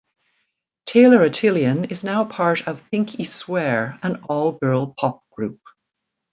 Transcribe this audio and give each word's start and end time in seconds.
Taylor 0.87 1.19
Atelian 1.29 1.91
is 1.91 2.03
now 2.03 2.23
part 2.25 2.67
of 2.67 2.89
Pink-E-Swear, 2.89 3.99
an 4.01 4.23
all-girl 4.23 4.95
pop 4.97 5.29
group. 5.29 5.61